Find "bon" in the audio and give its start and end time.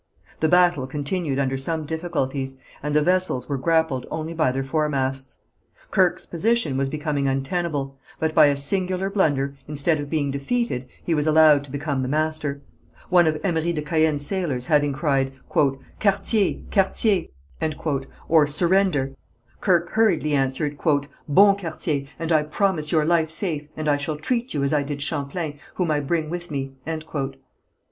21.27-21.55